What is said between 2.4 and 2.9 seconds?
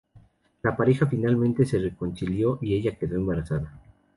y